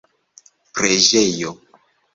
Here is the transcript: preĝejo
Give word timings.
preĝejo 0.79 1.55